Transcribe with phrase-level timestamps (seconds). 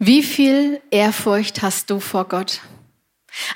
[0.00, 2.60] Wie viel Ehrfurcht hast du vor Gott?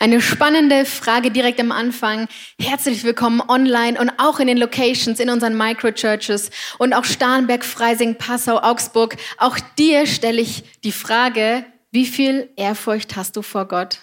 [0.00, 2.26] Eine spannende Frage direkt am Anfang.
[2.61, 8.18] Herzlich willkommen online und auch in den Locations, in unseren Microchurches und auch Starnberg, Freising,
[8.18, 9.16] Passau, Augsburg.
[9.38, 14.00] Auch dir stelle ich die Frage, wie viel Ehrfurcht hast du vor Gott?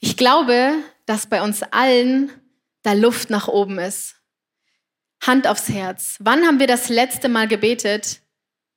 [0.00, 0.74] Ich glaube,
[1.06, 2.30] dass bei uns allen
[2.82, 4.16] da Luft nach oben ist.
[5.22, 6.16] Hand aufs Herz.
[6.18, 8.20] Wann haben wir das letzte Mal gebetet?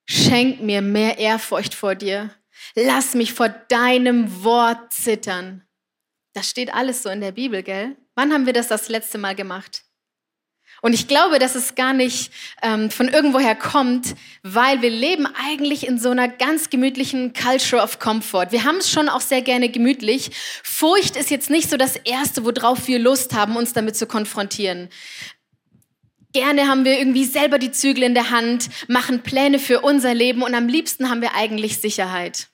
[0.09, 2.31] Schenk mir mehr Ehrfurcht vor dir.
[2.75, 5.63] Lass mich vor deinem Wort zittern.
[6.33, 7.97] Das steht alles so in der Bibel, gell?
[8.15, 9.83] Wann haben wir das das letzte Mal gemacht?
[10.81, 15.87] Und ich glaube, dass es gar nicht ähm, von irgendwoher kommt, weil wir leben eigentlich
[15.87, 18.47] in so einer ganz gemütlichen Culture of Comfort.
[18.51, 20.29] Wir haben es schon auch sehr gerne gemütlich.
[20.63, 24.89] Furcht ist jetzt nicht so das Erste, worauf wir Lust haben, uns damit zu konfrontieren.
[26.33, 30.43] Gerne haben wir irgendwie selber die Zügel in der Hand, machen Pläne für unser Leben
[30.43, 32.49] und am liebsten haben wir eigentlich Sicherheit.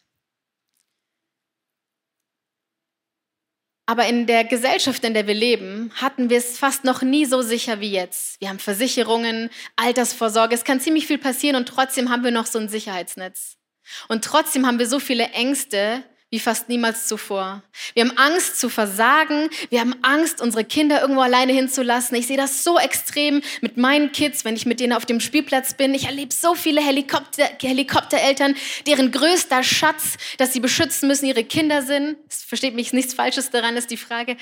[3.86, 7.42] Aber in der Gesellschaft, in der wir leben, hatten wir es fast noch nie so
[7.42, 8.40] sicher wie jetzt.
[8.40, 12.60] Wir haben Versicherungen, Altersvorsorge, es kann ziemlich viel passieren und trotzdem haben wir noch so
[12.60, 13.58] ein Sicherheitsnetz.
[14.08, 16.04] Und trotzdem haben wir so viele Ängste,
[16.34, 17.62] wie fast niemals zuvor.
[17.94, 22.18] Wir haben Angst zu versagen, wir haben Angst, unsere Kinder irgendwo alleine hinzulassen.
[22.18, 25.76] Ich sehe das so extrem mit meinen Kids, wenn ich mit denen auf dem Spielplatz
[25.76, 25.94] bin.
[25.94, 28.56] Ich erlebe so viele Helikopter, Helikoptereltern,
[28.88, 32.18] deren größter Schatz, dass sie beschützen müssen, ihre Kinder sind.
[32.28, 34.36] Es versteht mich nichts Falsches daran, ist die Frage,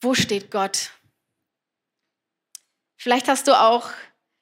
[0.00, 0.90] wo steht Gott?
[2.96, 3.88] Vielleicht hast du auch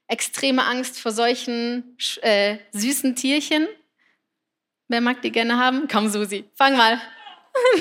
[0.06, 3.68] extreme Angst vor solchen äh, süßen Tierchen.
[4.92, 5.88] Wer mag die gerne haben?
[5.90, 7.00] Komm, Susi, fang mal.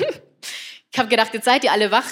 [0.90, 2.08] ich habe gedacht, jetzt seid ihr alle wach.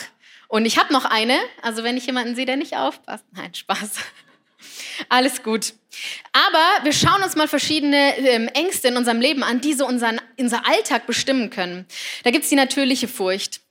[0.46, 1.38] Und ich habe noch eine.
[1.62, 3.24] Also wenn ich jemanden sehe, der nicht aufpasst.
[3.32, 3.92] Nein, Spaß.
[5.08, 5.72] Alles gut.
[6.34, 10.20] Aber wir schauen uns mal verschiedene ähm, Ängste in unserem Leben an, die so unseren,
[10.38, 11.86] unser Alltag bestimmen können.
[12.24, 13.62] Da gibt es die natürliche Furcht.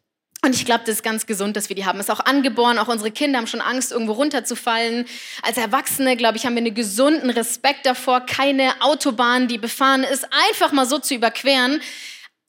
[0.42, 2.00] Und ich glaube, das ist ganz gesund, dass wir die haben.
[2.00, 2.78] Ist auch angeboren.
[2.78, 5.06] Auch unsere Kinder haben schon Angst, irgendwo runterzufallen.
[5.42, 10.26] Als Erwachsene, glaube ich, haben wir einen gesunden Respekt davor, keine Autobahn, die befahren ist,
[10.50, 11.82] einfach mal so zu überqueren.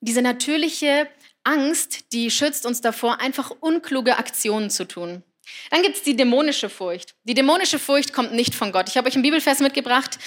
[0.00, 1.08] Diese natürliche
[1.42, 5.24] Angst, die schützt uns davor, einfach unkluge Aktionen zu tun.
[5.70, 7.14] Dann gibt es die dämonische Furcht.
[7.24, 8.88] Die dämonische Furcht kommt nicht von Gott.
[8.88, 10.18] Ich habe euch einen Bibelvers mitgebracht.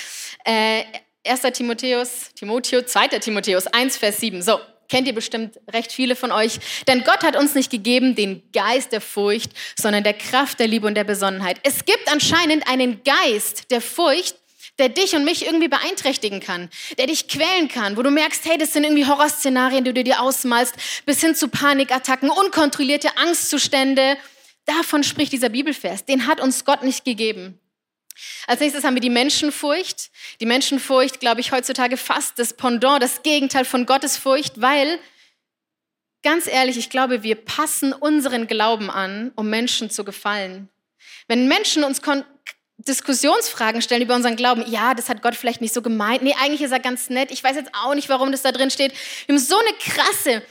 [0.43, 0.83] Äh,
[1.25, 1.41] 1.
[1.53, 3.07] Timotheus, Timotheus, 2.
[3.19, 4.41] Timotheus 1, Vers 7.
[4.41, 4.59] So,
[4.93, 6.59] kennt ihr bestimmt recht viele von euch.
[6.87, 10.85] Denn Gott hat uns nicht gegeben den Geist der Furcht, sondern der Kraft, der Liebe
[10.85, 11.57] und der Besonnenheit.
[11.63, 14.35] Es gibt anscheinend einen Geist der Furcht,
[14.77, 18.59] der dich und mich irgendwie beeinträchtigen kann, der dich quälen kann, wo du merkst, hey,
[18.59, 20.75] das sind irgendwie Horrorszenarien, die du dir ausmalst,
[21.07, 24.15] bis hin zu Panikattacken, unkontrollierte Angstzustände.
[24.65, 26.05] Davon spricht dieser Bibelvers.
[26.05, 27.59] Den hat uns Gott nicht gegeben.
[28.47, 30.11] Als nächstes haben wir die Menschenfurcht.
[30.39, 34.99] Die Menschenfurcht, glaube ich, heutzutage fast das Pendant, das Gegenteil von Gottesfurcht, weil,
[36.23, 40.69] ganz ehrlich, ich glaube, wir passen unseren Glauben an, um Menschen zu gefallen.
[41.27, 42.01] Wenn Menschen uns
[42.77, 46.61] Diskussionsfragen stellen über unseren Glauben, ja, das hat Gott vielleicht nicht so gemeint, nee, eigentlich
[46.61, 48.93] ist er ganz nett, ich weiß jetzt auch nicht, warum das da drin steht.
[49.25, 50.41] Wir haben so eine krasse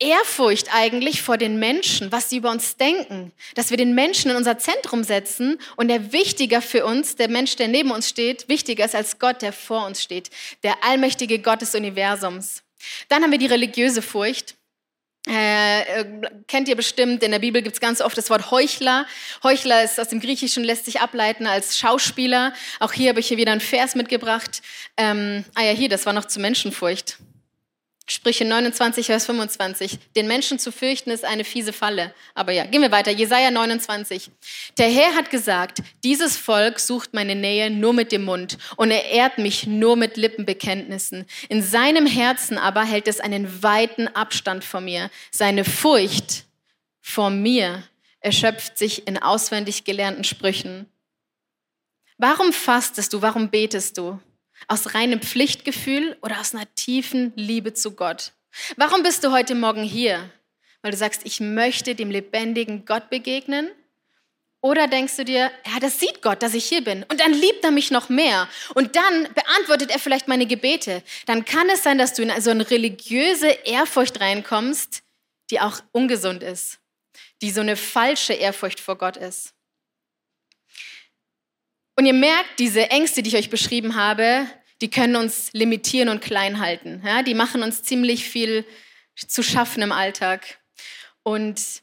[0.00, 4.36] Ehrfurcht eigentlich vor den Menschen, was sie über uns denken, dass wir den Menschen in
[4.36, 8.86] unser Zentrum setzen und der wichtiger für uns, der Mensch, der neben uns steht, wichtiger
[8.86, 10.30] ist als Gott, der vor uns steht,
[10.62, 12.62] der allmächtige Gott des Universums.
[13.08, 14.56] Dann haben wir die religiöse Furcht.
[15.28, 16.06] Äh, äh
[16.48, 19.06] kennt ihr bestimmt, in der Bibel gibt es ganz oft das Wort Heuchler.
[19.42, 22.54] Heuchler ist aus dem Griechischen, lässt sich ableiten als Schauspieler.
[22.78, 24.62] Auch hier habe ich hier wieder einen Vers mitgebracht.
[24.96, 27.18] Ähm, ah ja, hier, das war noch zu Menschenfurcht.
[28.10, 29.96] Sprüche 29, Vers 25.
[30.16, 32.12] Den Menschen zu fürchten ist eine fiese Falle.
[32.34, 33.12] Aber ja, gehen wir weiter.
[33.12, 34.32] Jesaja 29.
[34.78, 39.04] Der Herr hat gesagt, dieses Volk sucht meine Nähe nur mit dem Mund und er
[39.04, 41.24] ehrt mich nur mit Lippenbekenntnissen.
[41.48, 45.08] In seinem Herzen aber hält es einen weiten Abstand von mir.
[45.30, 46.46] Seine Furcht
[47.00, 47.84] vor mir
[48.18, 50.86] erschöpft sich in auswendig gelernten Sprüchen.
[52.18, 53.22] Warum fastest du?
[53.22, 54.18] Warum betest du?
[54.68, 58.32] Aus reinem Pflichtgefühl oder aus einer tiefen Liebe zu Gott?
[58.76, 60.30] Warum bist du heute Morgen hier?
[60.82, 63.70] Weil du sagst, ich möchte dem lebendigen Gott begegnen?
[64.62, 67.04] Oder denkst du dir, ja, das sieht Gott, dass ich hier bin.
[67.04, 68.46] Und dann liebt er mich noch mehr.
[68.74, 71.02] Und dann beantwortet er vielleicht meine Gebete.
[71.24, 75.02] Dann kann es sein, dass du in so eine religiöse Ehrfurcht reinkommst,
[75.50, 76.78] die auch ungesund ist.
[77.40, 79.54] Die so eine falsche Ehrfurcht vor Gott ist.
[81.96, 84.46] Und ihr merkt, diese Ängste, die ich euch beschrieben habe,
[84.80, 87.02] die können uns limitieren und klein halten.
[87.04, 88.64] Ja, die machen uns ziemlich viel
[89.16, 90.58] zu schaffen im Alltag.
[91.22, 91.82] Und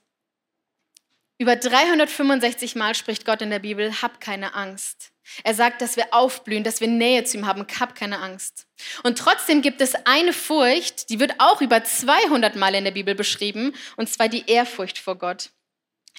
[1.37, 5.11] über 365 Mal spricht Gott in der Bibel, hab keine Angst.
[5.43, 7.65] Er sagt, dass wir aufblühen, dass wir Nähe zu ihm haben.
[7.79, 8.65] Hab keine Angst.
[9.03, 13.13] Und trotzdem gibt es eine Furcht, die wird auch über 200 Mal in der Bibel
[13.13, 15.51] beschrieben, und zwar die Ehrfurcht vor Gott.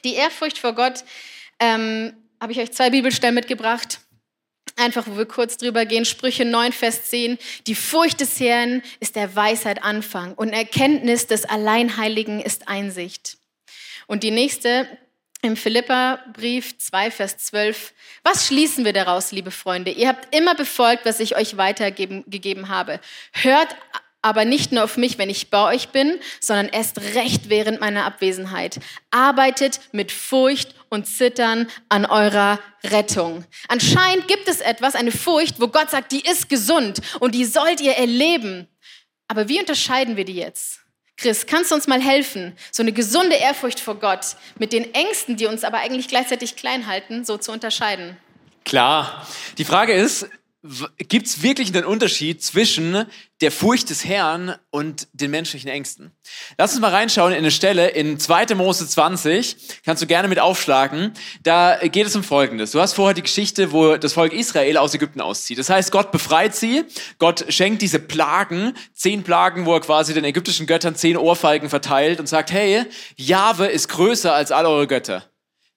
[0.04, 1.04] Die Ehrfurcht vor Gott
[1.58, 4.00] ähm, habe ich euch zwei Bibelstellen mitgebracht.
[4.78, 6.04] Einfach, wo wir kurz drüber gehen.
[6.04, 7.36] Sprüche 9, Vers 10.
[7.66, 13.38] Die Furcht des Herrn ist der Weisheit Anfang und Erkenntnis des Alleinheiligen ist Einsicht.
[14.06, 14.86] Und die nächste
[15.42, 17.92] im Philipperbrief 2, Vers 12.
[18.22, 19.90] Was schließen wir daraus, liebe Freunde?
[19.90, 23.00] Ihr habt immer befolgt, was ich euch weitergegeben habe.
[23.32, 23.74] Hört
[24.28, 28.04] aber nicht nur auf mich, wenn ich bei euch bin, sondern erst recht während meiner
[28.04, 28.78] Abwesenheit.
[29.10, 33.44] Arbeitet mit Furcht und Zittern an eurer Rettung.
[33.68, 37.80] Anscheinend gibt es etwas, eine Furcht, wo Gott sagt, die ist gesund und die sollt
[37.80, 38.68] ihr erleben.
[39.28, 40.80] Aber wie unterscheiden wir die jetzt?
[41.16, 45.36] Chris, kannst du uns mal helfen, so eine gesunde Ehrfurcht vor Gott mit den Ängsten,
[45.36, 48.16] die uns aber eigentlich gleichzeitig klein halten, so zu unterscheiden?
[48.64, 49.26] Klar.
[49.56, 50.28] Die Frage ist,
[50.98, 53.04] gibt es wirklich einen Unterschied zwischen
[53.40, 56.12] der Furcht des Herrn und den menschlichen Ängsten?
[56.56, 58.54] Lass uns mal reinschauen in eine Stelle in 2.
[58.54, 61.12] Mose 20, kannst du gerne mit aufschlagen.
[61.42, 62.72] Da geht es um Folgendes.
[62.72, 65.58] Du hast vorher die Geschichte, wo das Volk Israel aus Ägypten auszieht.
[65.58, 66.84] Das heißt, Gott befreit sie,
[67.18, 72.20] Gott schenkt diese Plagen, zehn Plagen, wo er quasi den ägyptischen Göttern zehn Ohrfeigen verteilt
[72.20, 72.84] und sagt, hey,
[73.16, 75.24] Jahwe ist größer als all eure Götter.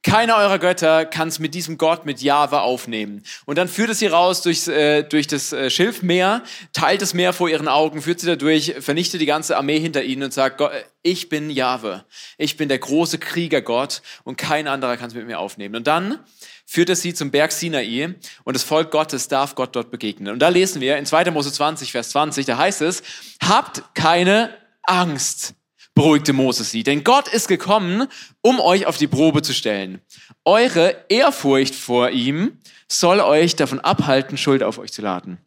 [0.03, 3.23] Keiner eurer Götter kann es mit diesem Gott, mit Jahwe aufnehmen.
[3.45, 6.41] Und dann führt es sie raus durchs, äh, durch das äh, Schilfmeer,
[6.73, 10.23] teilt das Meer vor ihren Augen, führt sie dadurch, vernichtet die ganze Armee hinter ihnen
[10.23, 10.71] und sagt, Gott,
[11.03, 12.03] ich bin Jahwe.
[12.39, 15.75] Ich bin der große Kriegergott und kein anderer kann es mit mir aufnehmen.
[15.75, 16.17] Und dann
[16.65, 20.33] führt es sie zum Berg Sinai und das Volk Gottes darf Gott dort begegnen.
[20.33, 21.29] Und da lesen wir in 2.
[21.29, 23.03] Mose 20, Vers 20, da heißt es,
[23.39, 25.53] habt keine Angst
[26.01, 26.81] beruhigte Mose sie.
[26.81, 28.07] Denn Gott ist gekommen,
[28.41, 30.01] um euch auf die Probe zu stellen.
[30.45, 32.57] Eure Ehrfurcht vor ihm
[32.87, 35.37] soll euch davon abhalten, Schuld auf euch zu laden.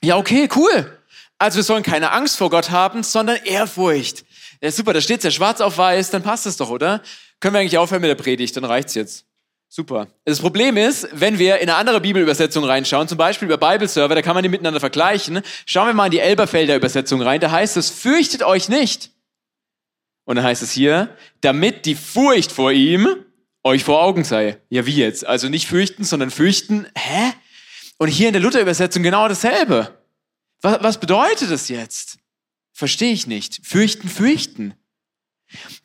[0.00, 0.96] Ja, okay, cool.
[1.38, 4.24] Also wir sollen keine Angst vor Gott haben, sondern Ehrfurcht.
[4.62, 7.02] Ja, super, da steht's ja schwarz auf weiß, dann passt es doch, oder?
[7.40, 9.24] Können wir eigentlich aufhören mit der Predigt, dann reicht's jetzt.
[9.68, 10.06] Super.
[10.24, 14.22] Das Problem ist, wenn wir in eine andere Bibelübersetzung reinschauen, zum Beispiel über Bibleserver, da
[14.22, 15.42] kann man die miteinander vergleichen.
[15.66, 17.40] Schauen wir mal in die Elberfelder Übersetzung rein.
[17.40, 19.10] Da heißt es, fürchtet euch nicht.
[20.30, 23.24] Und dann heißt es hier, damit die Furcht vor ihm
[23.64, 24.60] euch vor Augen sei.
[24.68, 25.26] Ja, wie jetzt?
[25.26, 26.86] Also nicht fürchten, sondern fürchten.
[26.96, 27.32] Hä?
[27.98, 30.00] Und hier in der Luther-Übersetzung genau dasselbe.
[30.60, 32.18] Was, was bedeutet das jetzt?
[32.72, 33.58] Verstehe ich nicht.
[33.66, 34.74] Fürchten, fürchten.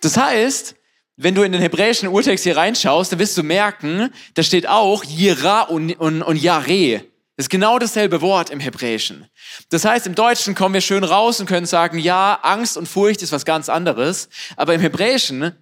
[0.01, 0.75] Das heißt,
[1.15, 5.03] wenn du in den hebräischen Urtext hier reinschaust, dann wirst du merken, da steht auch
[5.03, 7.03] Jira und, und, und Yare.
[7.37, 9.27] Das ist genau dasselbe Wort im Hebräischen.
[9.69, 13.21] Das heißt, im Deutschen kommen wir schön raus und können sagen, ja, Angst und Furcht
[13.21, 14.29] ist was ganz anderes.
[14.55, 15.53] Aber im Hebräischen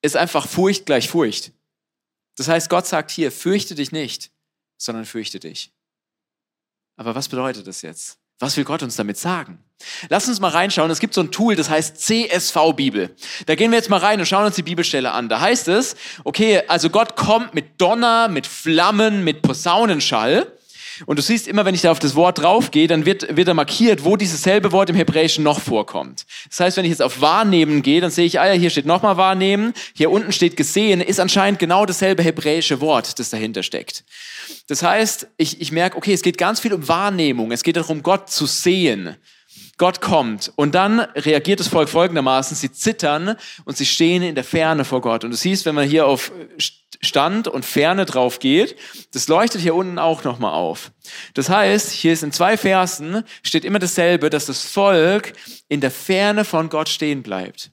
[0.00, 1.52] ist einfach Furcht gleich Furcht.
[2.36, 4.30] Das heißt, Gott sagt hier, fürchte dich nicht,
[4.78, 5.72] sondern fürchte dich.
[6.96, 8.18] Aber was bedeutet das jetzt?
[8.38, 9.62] Was will Gott uns damit sagen?
[10.08, 10.90] Lass uns mal reinschauen.
[10.90, 13.14] Es gibt so ein Tool, das heißt CSV Bibel.
[13.46, 15.28] Da gehen wir jetzt mal rein und schauen uns die Bibelstelle an.
[15.28, 20.57] Da heißt es, okay, also Gott kommt mit Donner, mit Flammen, mit Posaunenschall.
[21.06, 23.54] Und du siehst immer, wenn ich da auf das Wort draufgehe, dann wird, wird da
[23.54, 26.26] markiert, wo dieses selbe Wort im Hebräischen noch vorkommt.
[26.48, 28.86] Das heißt, wenn ich jetzt auf wahrnehmen gehe, dann sehe ich, ah ja, hier steht
[28.86, 34.04] nochmal wahrnehmen, hier unten steht gesehen, ist anscheinend genau dasselbe hebräische Wort, das dahinter steckt.
[34.66, 38.02] Das heißt, ich, ich merke, okay, es geht ganz viel um Wahrnehmung, es geht darum,
[38.02, 39.16] Gott zu sehen.
[39.78, 44.44] Gott kommt und dann reagiert das Volk folgendermaßen, sie zittern und sie stehen in der
[44.44, 45.24] Ferne vor Gott.
[45.24, 46.32] Und du siehst, wenn man hier auf
[47.00, 48.76] Stand und Ferne drauf geht,
[49.12, 50.90] das leuchtet hier unten auch nochmal auf.
[51.34, 55.32] Das heißt, hier ist in zwei Versen steht immer dasselbe, dass das Volk
[55.68, 57.70] in der Ferne von Gott stehen bleibt.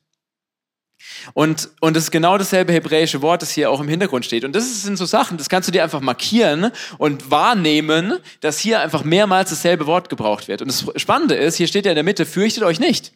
[1.33, 4.43] Und, und das ist genau dasselbe hebräische Wort, das hier auch im Hintergrund steht.
[4.43, 8.79] Und das sind so Sachen, das kannst du dir einfach markieren und wahrnehmen, dass hier
[8.79, 10.62] einfach mehrmals dasselbe Wort gebraucht wird.
[10.62, 13.13] Und das Spannende ist, hier steht ja in der Mitte, fürchtet euch nicht.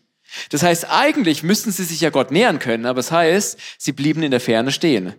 [0.49, 3.91] Das heißt, eigentlich müssten sie sich ja Gott nähern können, aber es das heißt, sie
[3.91, 5.13] blieben in der Ferne stehen.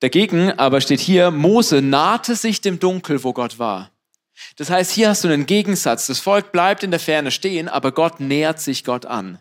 [0.00, 3.90] Dagegen aber steht hier, Mose nahte sich dem Dunkel, wo Gott war.
[4.56, 6.06] Das heißt, hier hast du einen Gegensatz.
[6.06, 9.38] Das Volk bleibt in der Ferne stehen, aber Gott nähert sich Gott an.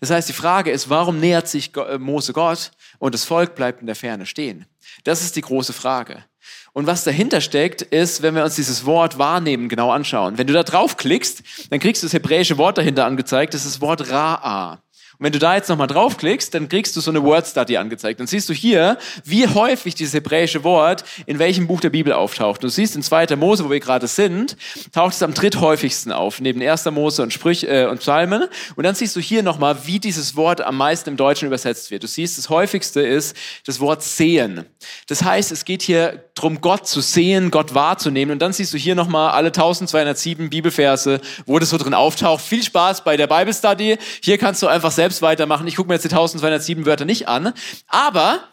[0.00, 3.80] Das heißt, die Frage ist, warum nähert sich äh, Mose Gott und das Volk bleibt
[3.80, 4.66] in der Ferne stehen?
[5.04, 6.24] Das ist die große Frage.
[6.72, 10.38] Und was dahinter steckt, ist, wenn wir uns dieses Wort wahrnehmen genau anschauen.
[10.38, 13.54] Wenn du da draufklickst, dann kriegst du das hebräische Wort dahinter angezeigt.
[13.54, 14.78] Das ist das Wort Ra'a.
[15.18, 18.18] Und wenn du da jetzt nochmal draufklickst, dann kriegst du so eine Word Study angezeigt.
[18.18, 22.62] Dann siehst du hier, wie häufig dieses hebräische Wort in welchem Buch der Bibel auftaucht.
[22.64, 23.36] Du siehst in 2.
[23.36, 24.56] Mose, wo wir gerade sind,
[24.92, 26.86] taucht es am dritthäufigsten auf, neben 1.
[26.86, 28.46] Mose und Sprüch äh, und Psalmen.
[28.74, 32.02] Und dann siehst du hier nochmal, wie dieses Wort am meisten im Deutschen übersetzt wird.
[32.02, 34.64] Du siehst, das häufigste ist das Wort sehen.
[35.06, 38.32] Das heißt, es geht hier darum, Gott zu sehen, Gott wahrzunehmen.
[38.32, 42.44] Und dann siehst du hier nochmal alle 1207 Bibelverse, wo das so drin auftaucht.
[42.44, 43.96] Viel Spaß bei der Bible Study.
[44.22, 45.66] Hier kannst du einfach selbst weitermachen.
[45.66, 47.52] Ich gucke mir jetzt die 1207 Wörter nicht an.
[47.86, 48.44] Aber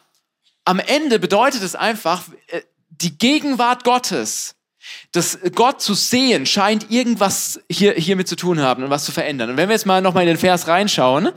[0.65, 4.55] am Ende bedeutet es einfach, äh, die Gegenwart Gottes
[5.11, 9.51] das Gott zu sehen scheint irgendwas hier, hiermit zu tun haben und was zu verändern.
[9.51, 11.29] Und wenn wir jetzt mal nochmal in den Vers reinschauen,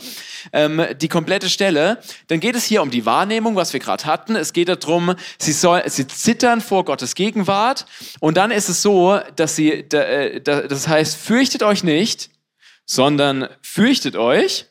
[0.52, 4.36] ähm, die komplette Stelle, dann geht es hier um die Wahrnehmung, was wir gerade hatten.
[4.36, 7.86] Es geht darum, sie, soll, sie zittern vor Gottes Gegenwart.
[8.20, 12.30] Und dann ist es so, dass sie, äh, das heißt, fürchtet euch nicht,
[12.86, 14.66] sondern fürchtet euch.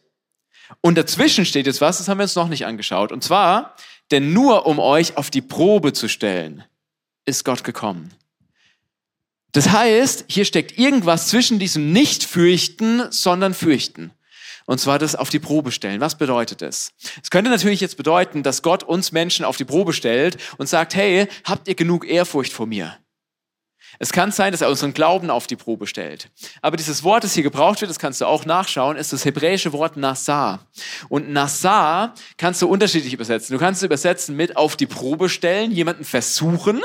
[0.81, 3.11] Und dazwischen steht jetzt was, das haben wir uns noch nicht angeschaut.
[3.11, 3.75] Und zwar,
[4.11, 6.63] denn nur um euch auf die Probe zu stellen,
[7.25, 8.13] ist Gott gekommen.
[9.53, 14.11] Das heißt, hier steckt irgendwas zwischen diesem Nicht-Fürchten, sondern Fürchten.
[14.65, 16.01] Und zwar das auf die Probe stellen.
[16.01, 16.93] Was bedeutet das?
[17.21, 20.95] Es könnte natürlich jetzt bedeuten, dass Gott uns Menschen auf die Probe stellt und sagt,
[20.95, 22.97] hey, habt ihr genug Ehrfurcht vor mir?
[24.03, 26.29] Es kann sein, dass er unseren Glauben auf die Probe stellt.
[26.61, 29.71] Aber dieses Wort, das hier gebraucht wird, das kannst du auch nachschauen, ist das hebräische
[29.71, 30.67] Wort Nassar.
[31.07, 33.53] Und Nassar kannst du unterschiedlich übersetzen.
[33.53, 36.81] Du kannst es übersetzen mit auf die Probe stellen, jemanden versuchen.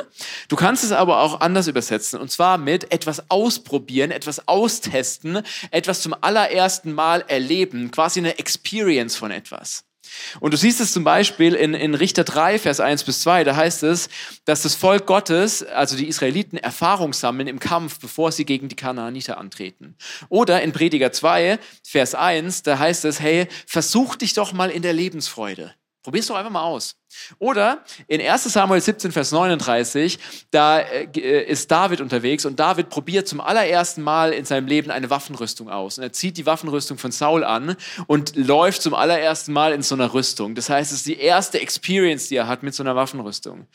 [0.46, 2.20] Du kannst es aber auch anders übersetzen.
[2.20, 7.90] Und zwar mit etwas ausprobieren, etwas austesten, etwas zum allerersten Mal erleben.
[7.90, 9.87] Quasi eine Experience von etwas.
[10.40, 13.56] Und du siehst es zum Beispiel in, in Richter 3, Vers 1 bis 2, da
[13.56, 14.08] heißt es,
[14.44, 18.76] dass das Volk Gottes, also die Israeliten, Erfahrung sammeln im Kampf, bevor sie gegen die
[18.76, 19.96] Kanaaniter antreten.
[20.28, 24.82] Oder in Prediger 2, Vers 1, da heißt es, hey, versuch dich doch mal in
[24.82, 25.74] der Lebensfreude.
[26.08, 26.96] Probier's doch einfach mal aus.
[27.38, 30.18] Oder in 1 Samuel 17, Vers 39,
[30.50, 35.10] da äh, ist David unterwegs und David probiert zum allerersten Mal in seinem Leben eine
[35.10, 35.98] Waffenrüstung aus.
[35.98, 39.96] Und er zieht die Waffenrüstung von Saul an und läuft zum allerersten Mal in so
[39.96, 40.54] einer Rüstung.
[40.54, 43.66] Das heißt, es ist die erste Experience, die er hat mit so einer Waffenrüstung.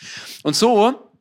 [0.41, 1.12] Und so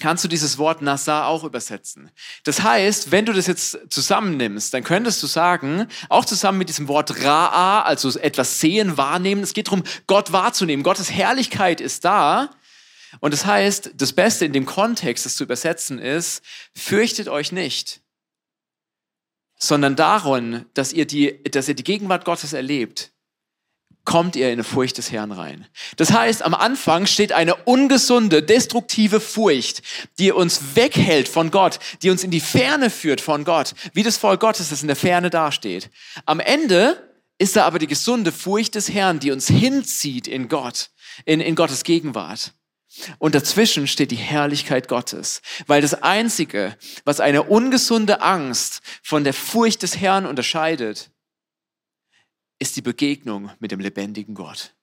[0.00, 2.10] kannst du dieses Wort Nassar auch übersetzen.
[2.44, 6.88] Das heißt, wenn du das jetzt zusammennimmst, dann könntest du sagen, auch zusammen mit diesem
[6.88, 10.82] Wort Ra'a, also etwas sehen, wahrnehmen, es geht darum, Gott wahrzunehmen.
[10.82, 12.50] Gottes Herrlichkeit ist da.
[13.20, 16.42] Und das heißt, das Beste in dem Kontext, das zu übersetzen ist,
[16.74, 18.00] fürchtet euch nicht,
[19.58, 23.12] sondern darum, dass ihr die, dass ihr die Gegenwart Gottes erlebt,
[24.10, 25.68] kommt ihr in eine Furcht des Herrn rein.
[25.96, 29.82] Das heißt, am Anfang steht eine ungesunde, destruktive Furcht,
[30.18, 34.16] die uns weghält von Gott, die uns in die Ferne führt von Gott, wie das
[34.16, 35.90] Volk Gottes, das in der Ferne dasteht.
[36.26, 40.90] Am Ende ist da aber die gesunde Furcht des Herrn, die uns hinzieht in Gott,
[41.24, 42.52] in, in Gottes Gegenwart.
[43.20, 49.34] Und dazwischen steht die Herrlichkeit Gottes, weil das Einzige, was eine ungesunde Angst von der
[49.34, 51.12] Furcht des Herrn unterscheidet,
[52.60, 54.74] ist die Begegnung mit dem lebendigen Gott.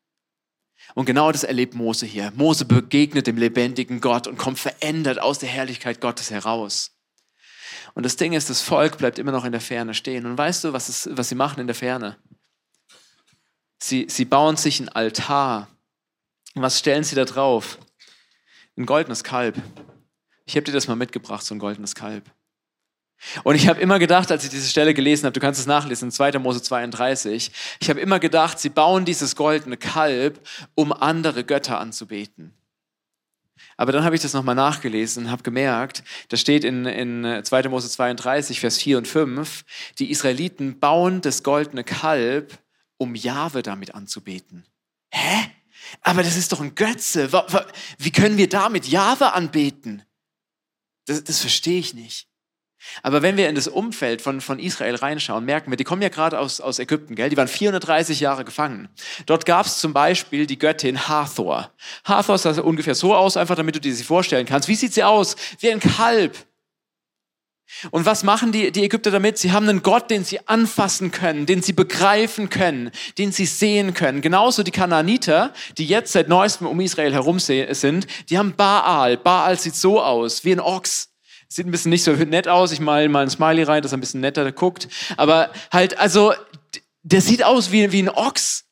[0.96, 2.31] Und genau das erlebt Mose hier.
[2.36, 6.91] Mose begegnet dem lebendigen Gott und kommt verändert aus der Herrlichkeit Gottes heraus.
[7.93, 10.25] Und das Ding ist, das Volk bleibt immer noch in der Ferne stehen.
[10.25, 12.17] Und weißt du, was, es, was sie machen in der Ferne?
[13.79, 15.67] Sie, sie bauen sich ein Altar.
[16.55, 17.77] Und was stellen sie da drauf?
[18.75, 19.62] Ein goldenes Kalb.
[20.46, 22.31] Ich habe dir das mal mitgebracht, so ein goldenes Kalb.
[23.44, 26.12] Und ich habe immer gedacht, als ich diese Stelle gelesen habe, du kannst es nachlesen,
[26.12, 26.40] 2.
[26.40, 30.40] Mose 32, ich habe immer gedacht, sie bauen dieses goldene Kalb,
[30.76, 32.54] um andere Götter anzubeten.
[33.76, 37.70] Aber dann habe ich das nochmal nachgelesen und habe gemerkt, da steht in, in 2.
[37.70, 39.66] Mose 32, Vers 4 und 5,
[40.00, 42.58] die Israeliten bauen das goldene Kalb,
[42.98, 44.66] um Jahwe damit anzubeten.
[45.12, 45.52] Hä?
[46.02, 47.32] Aber das ist doch ein Götze.
[47.98, 50.04] Wie können wir damit Jahwe anbeten?
[51.06, 52.28] Das, das verstehe ich nicht.
[53.01, 56.10] Aber wenn wir in das Umfeld von, von Israel reinschauen, merken wir, die kommen ja
[56.10, 57.29] gerade aus, aus Ägypten, gell?
[57.29, 58.89] die waren 430 Jahre gefangen.
[59.25, 61.72] Dort gab es zum Beispiel die Göttin Hathor.
[62.03, 64.67] Hathor sah ungefähr so aus, einfach damit du dir sie vorstellen kannst.
[64.67, 65.36] Wie sieht sie aus?
[65.60, 66.38] Wie ein Kalb.
[67.91, 69.38] Und was machen die, die Ägypter damit?
[69.38, 73.93] Sie haben einen Gott, den sie anfassen können, den sie begreifen können, den sie sehen
[73.93, 74.22] können.
[74.22, 79.17] Genauso die Kanaaniter, die jetzt seit neuestem um Israel herum sind, die haben Baal.
[79.17, 81.10] Baal sieht so aus, wie ein Ochs.
[81.50, 82.72] Sieht ein bisschen nicht so nett aus.
[82.72, 84.88] Ich mal mal ein Smiley rein, dass er ein bisschen netter guckt.
[85.16, 86.34] Aber halt, also,
[87.04, 88.66] der sieht aus wie, wie ein Ochs.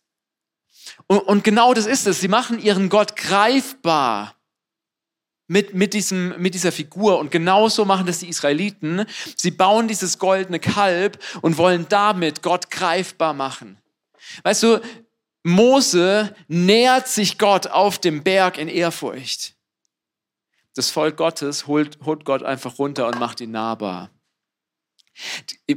[1.07, 2.19] Und, und genau das ist es.
[2.19, 4.35] Sie machen ihren Gott greifbar
[5.47, 7.19] mit, mit, diesem, mit dieser Figur.
[7.19, 9.05] Und genauso machen das die Israeliten.
[9.35, 13.77] Sie bauen dieses goldene Kalb und wollen damit Gott greifbar machen.
[14.43, 14.81] Weißt du,
[15.43, 19.54] Mose nähert sich Gott auf dem Berg in Ehrfurcht.
[20.75, 24.11] Das Volk Gottes holt, holt Gott einfach runter und macht ihn nahbar.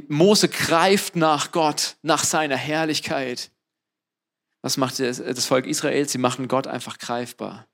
[0.09, 3.51] Mose greift nach Gott, nach seiner Herrlichkeit.
[4.61, 6.07] Was macht das Volk Israel?
[6.07, 7.65] Sie machen Gott einfach greifbar.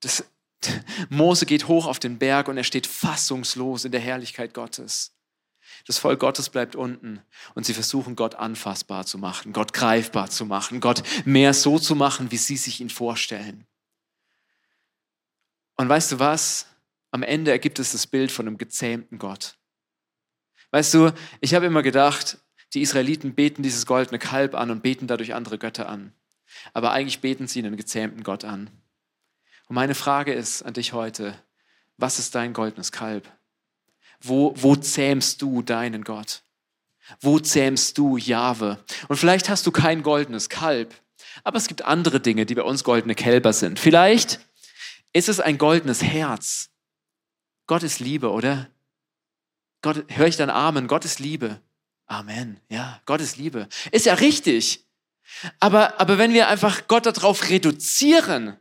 [0.00, 0.24] Das,
[1.08, 5.14] Mose geht hoch auf den Berg und er steht fassungslos in der Herrlichkeit Gottes.
[5.86, 7.20] Das Volk Gottes bleibt unten
[7.54, 11.94] und sie versuchen Gott anfassbar zu machen, Gott greifbar zu machen, Gott mehr so zu
[11.94, 13.66] machen, wie sie sich ihn vorstellen.
[15.78, 16.66] Und weißt du was?
[17.10, 19.56] Am Ende ergibt es das Bild von einem gezähmten Gott.
[20.72, 22.38] Weißt du, ich habe immer gedacht,
[22.74, 26.12] die Israeliten beten dieses goldene Kalb an und beten dadurch andere Götter an.
[26.74, 28.70] Aber eigentlich beten sie einen gezähmten Gott an.
[29.68, 31.34] Und meine Frage ist an dich heute,
[31.96, 33.30] was ist dein goldenes Kalb?
[34.20, 36.42] Wo, wo zähmst du deinen Gott?
[37.20, 38.84] Wo zähmst du Jahwe?
[39.06, 40.94] Und vielleicht hast du kein goldenes Kalb,
[41.44, 43.78] aber es gibt andere Dinge, die bei uns goldene Kälber sind.
[43.78, 44.40] Vielleicht
[45.12, 46.70] ist es ein goldenes Herz.
[47.66, 48.68] Gott ist Liebe, oder?
[49.82, 51.60] Gott, höre ich dann Amen, Gott ist Liebe.
[52.06, 52.60] Amen.
[52.68, 53.68] Ja, Gott ist Liebe.
[53.92, 54.86] Ist ja richtig.
[55.60, 58.56] Aber, aber wenn wir einfach Gott darauf reduzieren,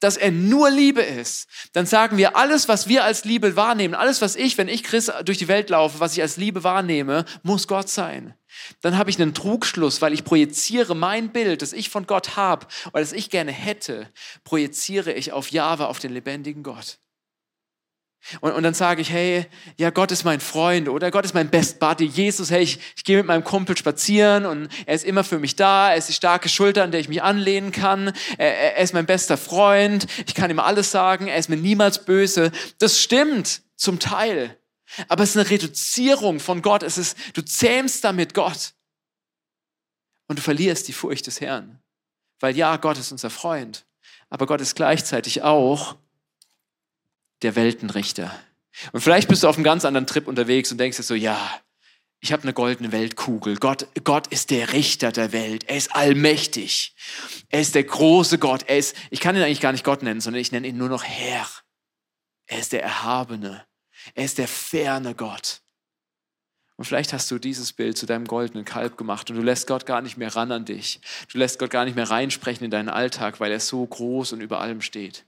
[0.00, 4.20] dass er nur Liebe ist, dann sagen wir, alles, was wir als Liebe wahrnehmen, alles,
[4.20, 7.66] was ich, wenn ich Chris durch die Welt laufe, was ich als Liebe wahrnehme, muss
[7.68, 8.34] Gott sein.
[8.80, 12.66] Dann habe ich einen Trugschluss, weil ich projiziere mein Bild, das ich von Gott habe
[12.88, 14.10] oder das ich gerne hätte,
[14.44, 16.98] projiziere ich auf Jahwe, auf den lebendigen Gott.
[18.40, 19.46] Und, und dann sage ich, hey,
[19.78, 22.04] ja, Gott ist mein Freund oder Gott ist mein Best Buddy.
[22.04, 25.56] Jesus, hey, ich, ich gehe mit meinem Kumpel spazieren und er ist immer für mich
[25.56, 25.90] da.
[25.90, 28.12] Er ist die starke Schulter, an der ich mich anlehnen kann.
[28.36, 30.06] Er, er ist mein bester Freund.
[30.26, 31.28] Ich kann ihm alles sagen.
[31.28, 32.52] Er ist mir niemals böse.
[32.78, 34.57] Das stimmt zum Teil.
[35.08, 36.82] Aber es ist eine Reduzierung von Gott.
[36.82, 38.74] Es ist, du zähmst damit Gott.
[40.26, 41.80] Und du verlierst die Furcht des Herrn.
[42.40, 43.86] Weil ja, Gott ist unser Freund.
[44.30, 45.96] Aber Gott ist gleichzeitig auch
[47.42, 48.38] der Weltenrichter.
[48.92, 51.60] Und vielleicht bist du auf einem ganz anderen Trip unterwegs und denkst dir so, ja,
[52.20, 53.56] ich habe eine goldene Weltkugel.
[53.56, 55.64] Gott, Gott ist der Richter der Welt.
[55.68, 56.94] Er ist allmächtig.
[57.48, 58.64] Er ist der große Gott.
[58.66, 60.88] Er ist, ich kann ihn eigentlich gar nicht Gott nennen, sondern ich nenne ihn nur
[60.88, 61.46] noch Herr.
[62.46, 63.67] Er ist der Erhabene.
[64.14, 65.60] Er ist der ferne Gott.
[66.76, 69.84] Und vielleicht hast du dieses Bild zu deinem goldenen Kalb gemacht und du lässt Gott
[69.84, 71.00] gar nicht mehr ran an dich.
[71.32, 74.40] Du lässt Gott gar nicht mehr reinsprechen in deinen Alltag, weil er so groß und
[74.40, 75.24] über allem steht.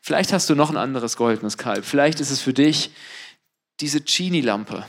[0.00, 1.84] Vielleicht hast du noch ein anderes goldenes Kalb.
[1.84, 2.92] Vielleicht ist es für dich
[3.80, 4.86] diese Genie-Lampe.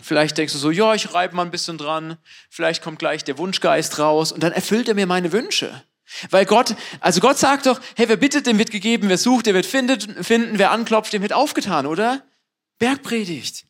[0.00, 2.16] Vielleicht denkst du so, ja, ich reibe mal ein bisschen dran.
[2.48, 5.84] Vielleicht kommt gleich der Wunschgeist raus und dann erfüllt er mir meine Wünsche.
[6.30, 9.54] Weil Gott, also Gott sagt doch, hey, wer bittet, dem wird gegeben, wer sucht, der
[9.54, 12.22] wird findet, finden, wer anklopft, dem wird aufgetan, oder?
[12.78, 13.66] Bergpredigt.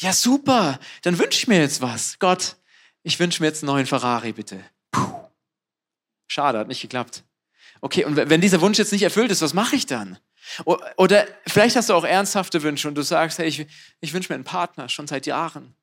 [0.00, 0.78] Ja, super.
[1.02, 2.18] Dann wünsche ich mir jetzt was.
[2.18, 2.56] Gott,
[3.02, 4.60] ich wünsche mir jetzt einen neuen Ferrari, bitte.
[4.90, 5.28] Puh.
[6.26, 7.24] Schade, hat nicht geklappt.
[7.80, 10.18] Okay, und wenn dieser Wunsch jetzt nicht erfüllt ist, was mache ich dann?
[10.64, 13.66] Oder vielleicht hast du auch ernsthafte Wünsche und du sagst, hey, ich,
[14.00, 15.74] ich wünsche mir einen Partner schon seit Jahren.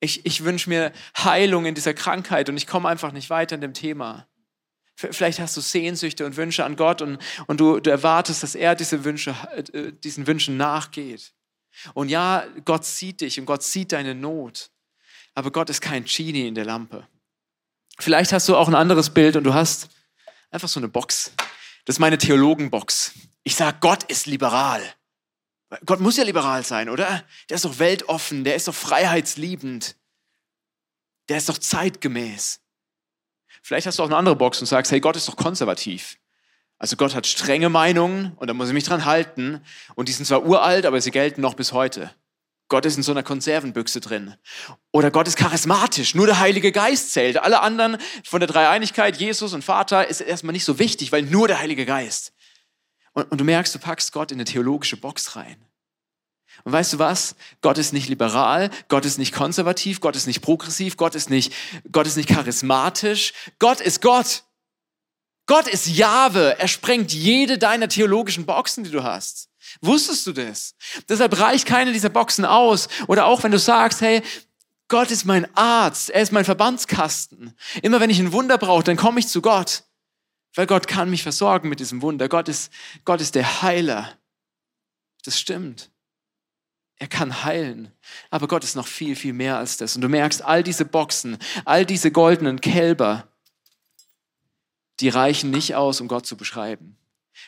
[0.00, 3.60] Ich, ich wünsche mir Heilung in dieser Krankheit und ich komme einfach nicht weiter in
[3.60, 4.26] dem Thema.
[4.94, 8.74] Vielleicht hast du Sehnsüchte und Wünsche an Gott und, und du, du erwartest, dass er
[8.74, 9.34] diese Wünsche,
[9.72, 11.32] äh, diesen Wünschen nachgeht.
[11.94, 14.70] Und ja, Gott sieht dich und Gott sieht deine Not.
[15.34, 17.08] Aber Gott ist kein Genie in der Lampe.
[17.98, 19.88] Vielleicht hast du auch ein anderes Bild und du hast
[20.52, 21.32] Einfach so eine Box.
[21.86, 23.14] Das ist meine Theologenbox.
[23.42, 24.82] Ich sage, Gott ist liberal.
[25.86, 27.24] Gott muss ja liberal sein, oder?
[27.48, 29.96] Der ist doch weltoffen, der ist doch freiheitsliebend.
[31.30, 32.60] Der ist doch zeitgemäß.
[33.62, 36.18] Vielleicht hast du auch eine andere Box und sagst, hey, Gott ist doch konservativ.
[36.78, 39.60] Also Gott hat strenge Meinungen und da muss ich mich dran halten.
[39.94, 42.10] Und die sind zwar uralt, aber sie gelten noch bis heute.
[42.66, 44.34] Gott ist in so einer Konservenbüchse drin.
[44.90, 47.36] Oder Gott ist charismatisch, nur der Heilige Geist zählt.
[47.38, 51.46] Alle anderen von der Dreieinigkeit, Jesus und Vater, ist erstmal nicht so wichtig, weil nur
[51.46, 52.32] der Heilige Geist.
[53.12, 55.64] Und, und du merkst, du packst Gott in eine theologische Box rein.
[56.64, 57.34] Und weißt du was?
[57.60, 61.52] Gott ist nicht liberal, Gott ist nicht konservativ, Gott ist nicht progressiv, Gott ist nicht,
[61.90, 63.32] Gott ist nicht charismatisch.
[63.58, 64.44] Gott ist Gott.
[65.46, 66.58] Gott ist Jahwe.
[66.58, 69.48] Er sprengt jede deiner theologischen Boxen, die du hast.
[69.80, 70.74] Wusstest du das?
[71.08, 72.88] Deshalb reicht keine dieser Boxen aus.
[73.06, 74.22] Oder auch wenn du sagst, hey,
[74.88, 77.56] Gott ist mein Arzt, er ist mein Verbandskasten.
[77.80, 79.84] Immer wenn ich ein Wunder brauche, dann komme ich zu Gott.
[80.54, 82.28] Weil Gott kann mich versorgen mit diesem Wunder.
[82.28, 82.70] Gott ist,
[83.04, 84.12] Gott ist der Heiler.
[85.24, 85.91] Das stimmt.
[87.02, 87.90] Er kann heilen.
[88.30, 89.96] Aber Gott ist noch viel, viel mehr als das.
[89.96, 93.26] Und du merkst, all diese Boxen, all diese goldenen Kälber,
[95.00, 96.96] die reichen nicht aus, um Gott zu beschreiben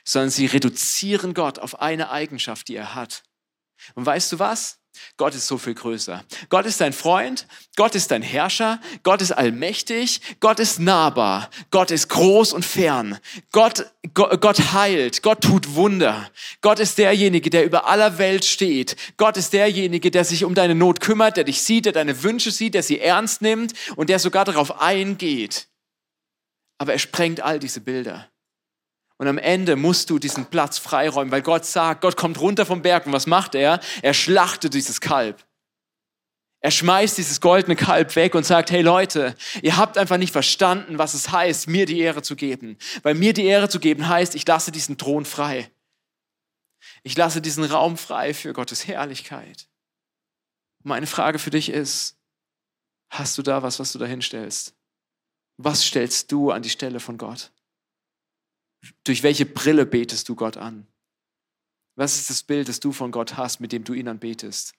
[0.04, 3.22] sondern sie reduzieren Gott auf eine Eigenschaft, die er hat.
[3.94, 4.80] Und weißt du was?
[5.16, 6.24] Gott ist so viel größer.
[6.48, 11.90] Gott ist dein Freund, Gott ist dein Herrscher, Gott ist allmächtig, Gott ist nahbar, Gott
[11.90, 13.18] ist groß und fern.
[13.52, 16.30] Gott, Gott, heilt, Gott tut Wunder.
[16.60, 18.96] Gott ist derjenige, der über aller Welt steht.
[19.16, 22.50] Gott ist derjenige, der sich um deine Not kümmert, der dich sieht, der deine Wünsche
[22.50, 25.68] sieht, der sie ernst nimmt und der sogar darauf eingeht.
[26.78, 28.28] Aber er sprengt all diese Bilder.
[29.16, 32.82] Und am Ende musst du diesen Platz freiräumen, weil Gott sagt, Gott kommt runter vom
[32.82, 33.80] Berg und was macht er?
[34.02, 35.44] Er schlachtet dieses Kalb.
[36.60, 40.96] Er schmeißt dieses goldene Kalb weg und sagt, hey Leute, ihr habt einfach nicht verstanden,
[40.96, 42.78] was es heißt, mir die Ehre zu geben.
[43.02, 45.70] Weil mir die Ehre zu geben heißt, ich lasse diesen Thron frei.
[47.02, 49.68] Ich lasse diesen Raum frei für Gottes Herrlichkeit.
[50.82, 52.16] Meine Frage für dich ist,
[53.10, 54.74] hast du da was, was du da hinstellst?
[55.58, 57.52] Was stellst du an die Stelle von Gott?
[59.04, 60.86] Durch welche Brille betest du Gott an?
[61.96, 64.74] Was ist das Bild, das du von Gott hast, mit dem du ihn anbetest?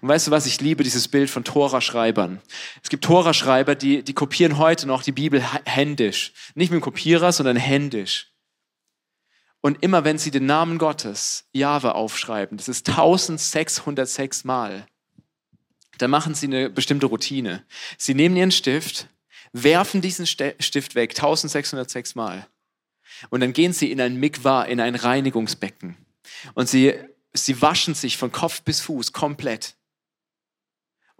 [0.00, 2.40] Und weißt du was, ich liebe dieses Bild von Tora-Schreibern.
[2.82, 6.32] Es gibt Tora-Schreiber, die, die kopieren heute noch die Bibel händisch.
[6.54, 8.32] Nicht mit dem Kopierer, sondern händisch.
[9.60, 14.86] Und immer wenn sie den Namen Gottes, Jahwe, aufschreiben, das ist 1606 Mal,
[15.98, 17.64] dann machen sie eine bestimmte Routine.
[17.98, 19.08] Sie nehmen ihren Stift,
[19.52, 22.46] werfen diesen Stift weg, 1606 Mal.
[23.28, 25.96] Und dann gehen sie in ein Mikwa, in ein Reinigungsbecken.
[26.54, 26.94] Und sie,
[27.32, 29.74] sie waschen sich von Kopf bis Fuß komplett.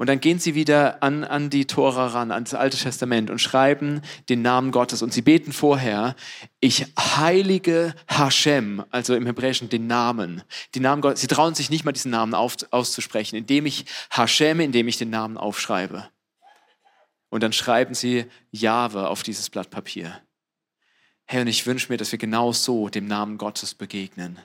[0.01, 4.01] Und dann gehen sie wieder an, an die Tora ran, ans Alte Testament und schreiben
[4.31, 5.03] den Namen Gottes.
[5.03, 6.17] Und sie beten vorher,
[6.59, 10.43] ich heilige Hashem, also im Hebräischen den Namen.
[10.75, 11.21] Den Namen Gottes.
[11.21, 15.11] Sie trauen sich nicht mal diesen Namen auf, auszusprechen, indem ich Hashem, indem ich den
[15.11, 16.09] Namen aufschreibe.
[17.29, 20.23] Und dann schreiben sie Jahwe auf dieses Blatt Papier.
[21.33, 24.41] Herr, und ich wünsche mir, dass wir genau so dem Namen Gottes begegnen.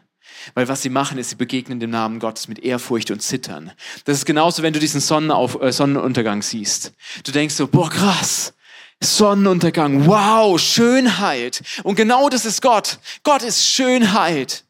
[0.54, 3.72] Weil was sie machen, ist, sie begegnen dem Namen Gottes mit Ehrfurcht und Zittern.
[4.04, 6.94] Das ist genauso, wenn du diesen Sonnenauf äh, Sonnenuntergang siehst.
[7.24, 8.54] Du denkst so, boah, krass.
[9.02, 11.64] Sonnenuntergang, wow, Schönheit.
[11.82, 13.00] Und genau das ist Gott.
[13.24, 14.64] Gott ist Schönheit.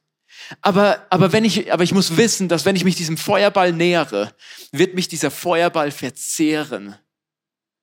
[0.62, 4.34] Aber, aber, wenn ich, aber ich muss wissen, dass wenn ich mich diesem Feuerball nähere,
[4.71, 6.95] wird mich dieser Feuerball verzehren.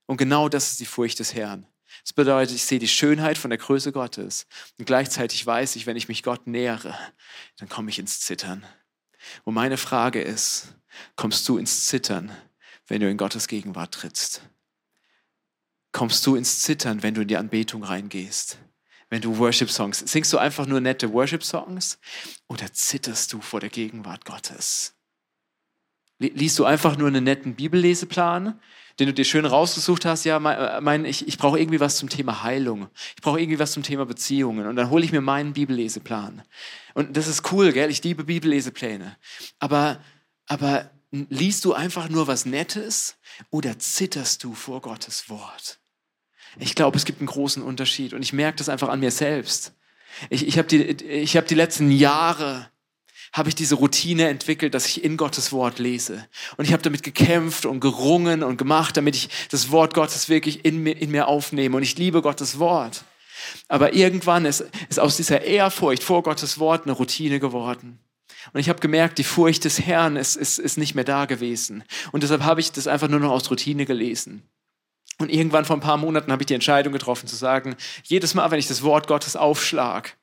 [0.06, 1.66] Und genau das ist die Furcht des Herrn.
[2.02, 4.46] Das bedeutet, ich sehe die Schönheit von der Größe Gottes
[4.78, 6.96] und gleichzeitig weiß ich, wenn ich mich Gott nähere,
[7.58, 8.66] dann komme ich ins Zittern.
[9.44, 10.74] Und meine Frage ist,
[11.14, 12.36] kommst du ins Zittern,
[12.88, 14.42] wenn du in Gottes Gegenwart trittst?
[15.92, 18.58] Kommst du ins Zittern, wenn du in die Anbetung reingehst?
[19.10, 21.98] Wenn du Worship-Songs, singst du einfach nur nette Worship-Songs
[22.48, 24.94] oder zitterst du vor der Gegenwart Gottes?
[26.18, 28.60] Liest du einfach nur einen netten Bibelleseplan
[28.98, 31.96] den du dir schön rausgesucht hast, ja, mein, äh, mein, ich, ich brauche irgendwie was
[31.96, 32.88] zum Thema Heilung.
[33.16, 34.66] Ich brauche irgendwie was zum Thema Beziehungen.
[34.66, 36.42] Und dann hole ich mir meinen Bibelleseplan.
[36.94, 37.90] Und das ist cool, gell?
[37.90, 39.16] Ich liebe Bibellesepläne.
[39.58, 40.02] Aber,
[40.46, 43.16] aber liest du einfach nur was Nettes
[43.50, 45.78] oder zitterst du vor Gottes Wort?
[46.58, 48.12] Ich glaube, es gibt einen großen Unterschied.
[48.12, 49.74] Und ich merke das einfach an mir selbst.
[50.28, 52.68] Ich, ich habe die, ich hab die letzten Jahre
[53.32, 56.26] habe ich diese Routine entwickelt, dass ich in Gottes Wort lese.
[56.56, 60.64] Und ich habe damit gekämpft und gerungen und gemacht, damit ich das Wort Gottes wirklich
[60.64, 61.76] in mir, in mir aufnehme.
[61.76, 63.04] Und ich liebe Gottes Wort.
[63.68, 67.98] Aber irgendwann ist, ist aus dieser Ehrfurcht vor Gottes Wort eine Routine geworden.
[68.52, 71.84] Und ich habe gemerkt, die Furcht des Herrn ist, ist, ist nicht mehr da gewesen.
[72.10, 74.42] Und deshalb habe ich das einfach nur noch aus Routine gelesen.
[75.18, 78.50] Und irgendwann vor ein paar Monaten habe ich die Entscheidung getroffen zu sagen, jedes Mal,
[78.50, 80.16] wenn ich das Wort Gottes aufschlag,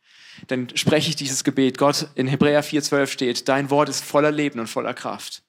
[0.47, 1.77] dann spreche ich dieses Gebet.
[1.77, 5.43] Gott, in Hebräer 4,12 steht, dein Wort ist voller Leben und voller Kraft.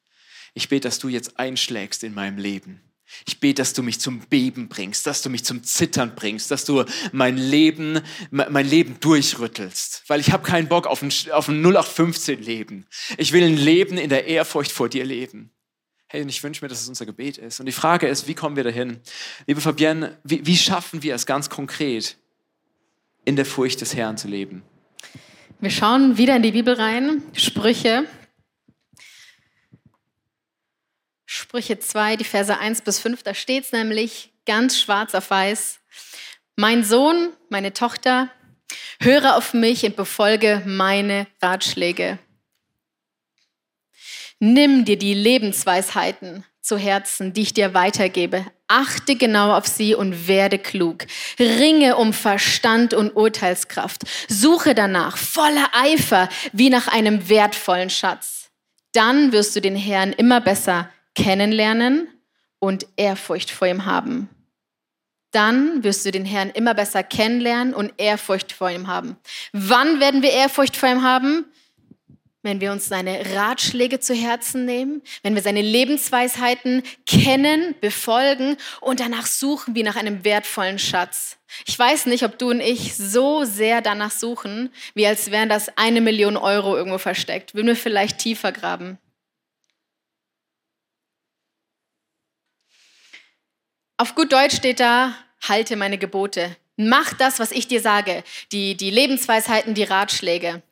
[0.55, 2.81] Ich bete, dass du jetzt einschlägst in meinem Leben.
[3.27, 6.65] Ich bete, dass du mich zum Beben bringst, dass du mich zum Zittern bringst, dass
[6.65, 10.05] du mein Leben, mein Leben durchrüttelst.
[10.07, 12.87] Weil ich habe keinen Bock auf ein, auf ein 0815-Leben.
[13.17, 15.51] Ich will ein Leben in der Ehrfurcht vor dir leben.
[16.07, 17.61] Hey, und ich wünsche mir, dass es unser Gebet ist.
[17.61, 19.01] Und die Frage ist, wie kommen wir dahin?
[19.47, 22.17] Liebe Fabienne, wie, wie schaffen wir es ganz konkret,
[23.25, 24.63] in der Furcht des Herrn zu leben?
[25.63, 28.07] Wir schauen wieder in die Bibel rein, Sprüche.
[31.27, 35.81] Sprüche 2, die Verse 1 bis 5, da steht es nämlich ganz schwarz auf weiß.
[36.57, 38.31] Mein Sohn, meine Tochter,
[39.01, 42.19] höre auf mich und befolge meine Ratschläge.
[44.39, 48.47] Nimm dir die Lebensweisheiten zu Herzen, die ich dir weitergebe.
[48.71, 51.07] Achte genau auf sie und werde klug.
[51.41, 54.03] Ringe um Verstand und Urteilskraft.
[54.29, 58.51] Suche danach voller Eifer wie nach einem wertvollen Schatz.
[58.93, 62.07] Dann wirst du den Herrn immer besser kennenlernen
[62.61, 64.29] und Ehrfurcht vor ihm haben.
[65.33, 69.17] Dann wirst du den Herrn immer besser kennenlernen und Ehrfurcht vor ihm haben.
[69.53, 71.45] Wann werden wir Ehrfurcht vor ihm haben?
[72.43, 79.01] Wenn wir uns seine Ratschläge zu Herzen nehmen, wenn wir seine Lebensweisheiten kennen, befolgen und
[79.01, 81.39] danach suchen wie nach einem wertvollen Schatz.
[81.67, 85.77] Ich weiß nicht, ob du und ich so sehr danach suchen, wie als wären das
[85.77, 87.55] eine Million Euro irgendwo versteckt.
[87.55, 88.99] Würden wir vielleicht tiefer graben.
[93.99, 95.15] Auf gut Deutsch steht da,
[95.47, 96.57] halte meine Gebote.
[96.77, 98.25] Mach das, was ich dir sage.
[98.53, 100.63] Die, die Lebensweisheiten, die Ratschläge.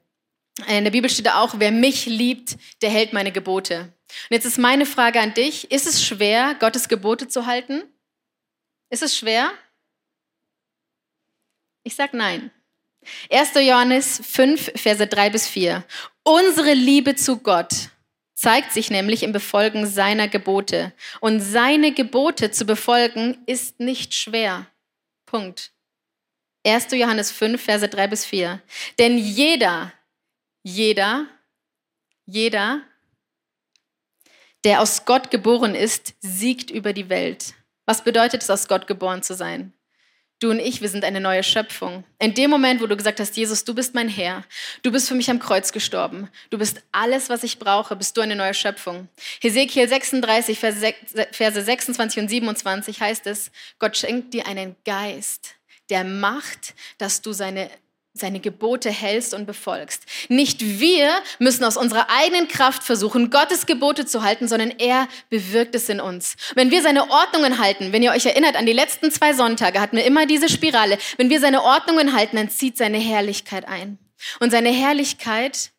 [0.67, 3.81] In der Bibel steht auch, wer mich liebt, der hält meine Gebote.
[3.81, 7.83] Und jetzt ist meine Frage an dich, ist es schwer, Gottes Gebote zu halten?
[8.91, 9.53] Ist es schwer?
[11.85, 12.51] Ich sag nein.
[13.31, 13.55] 1.
[13.55, 15.85] Johannes 5, Verse 3 bis 4.
[16.25, 17.91] Unsere Liebe zu Gott
[18.35, 20.93] zeigt sich nämlich im Befolgen seiner Gebote.
[21.21, 24.67] Und seine Gebote zu befolgen ist nicht schwer.
[25.27, 25.73] Punkt.
[26.67, 26.89] 1.
[26.93, 28.61] Johannes 5, Verse 3 bis 4.
[28.99, 29.93] Denn jeder,
[30.69, 31.27] jeder,
[32.27, 32.83] jeder,
[34.65, 37.55] der aus Gott geboren ist, siegt über die Welt.
[37.87, 39.73] Was bedeutet es, aus Gott geboren zu sein?
[40.41, 42.05] Du und ich, wir sind eine neue Schöpfung.
[42.21, 44.45] In dem Moment, wo du gesagt hast, Jesus, du bist mein Herr,
[44.83, 48.21] du bist für mich am Kreuz gestorben, du bist alles, was ich brauche, bist du
[48.21, 49.09] eine neue Schöpfung.
[49.41, 55.59] Hesekiel 36, Verse 26 und 27 heißt es, Gott schenkt dir einen Geist
[55.91, 57.71] der macht, dass du seine
[58.19, 60.05] seine Gebote hältst und befolgst.
[60.29, 65.75] Nicht wir müssen aus unserer eigenen Kraft versuchen, Gottes Gebote zu halten, sondern er bewirkt
[65.75, 66.37] es in uns.
[66.55, 69.97] Wenn wir seine Ordnungen halten, wenn ihr euch erinnert, an die letzten zwei Sonntage hatten
[69.97, 73.99] wir immer diese Spirale, wenn wir seine Ordnungen halten, dann zieht seine Herrlichkeit ein.
[74.41, 75.71] Und seine Herrlichkeit,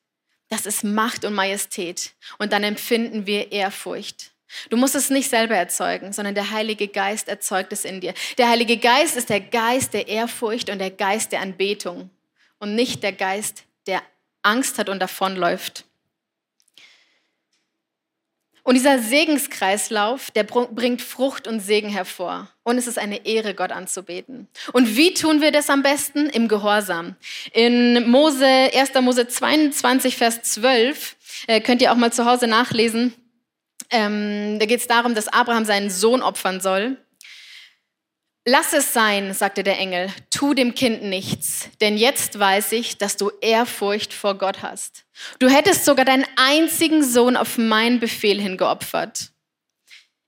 [0.50, 2.12] das ist Macht und Majestät.
[2.38, 4.32] Und dann empfinden wir Ehrfurcht.
[4.70, 8.16] Du musst es nicht selber erzeugen, sondern der Heilige Geist erzeugt es in dir.
[8.40, 12.10] Der Heilige Geist ist der Geist der Ehrfurcht und der Geist der Anbetung
[12.60, 14.02] und nicht der Geist, der
[14.44, 15.86] Angst hat und davonläuft.
[18.64, 22.50] Und dieser Segenskreislauf, der bringt Frucht und Segen hervor.
[22.62, 24.48] Und es ist eine Ehre, Gott anzubeten.
[24.74, 26.30] Und wie tun wir das am besten?
[26.30, 27.16] Im Gehorsam.
[27.54, 28.94] In Mose, 1.
[29.02, 31.16] Mose 22, Vers 12,
[31.48, 33.16] äh, könnt ihr auch mal zu Hause nachlesen.
[33.90, 36.98] Ähm, da geht es darum, dass Abraham seinen Sohn opfern soll.
[38.46, 43.18] Lass es sein, sagte der Engel, tu dem Kind nichts, denn jetzt weiß ich, dass
[43.18, 45.06] du Ehrfurcht vor Gott hast.
[45.40, 49.32] Du hättest sogar deinen einzigen Sohn auf meinen Befehl hingeopfert.